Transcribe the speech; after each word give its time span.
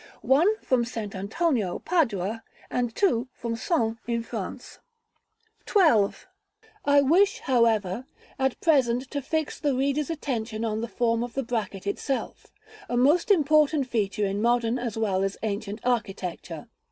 1, 0.23 0.61
from 0.61 0.83
St. 0.83 1.13
Antonio, 1.13 1.77
Padua; 1.77 2.41
2, 2.71 3.27
from 3.35 3.55
Sens 3.55 3.97
in 4.07 4.23
France. 4.23 4.79
[Illustration: 5.59 5.67
Fig. 5.67 5.75
XXXIX.]§ 5.75 5.95
XII. 6.11 6.19
I 6.85 7.01
wish, 7.03 7.39
however, 7.41 8.05
at 8.39 8.59
present 8.61 9.11
to 9.11 9.21
fix 9.21 9.59
the 9.59 9.75
reader's 9.75 10.09
attention 10.09 10.65
on 10.65 10.81
the 10.81 10.87
form 10.87 11.21
of 11.23 11.35
the 11.35 11.43
bracket 11.43 11.85
itself; 11.85 12.47
a 12.89 12.97
most 12.97 13.29
important 13.29 13.85
feature 13.87 14.25
in 14.25 14.41
modern 14.41 14.79
as 14.79 14.97
well 14.97 15.21
as 15.23 15.37
ancient 15.43 15.79
architecture. 15.83 16.67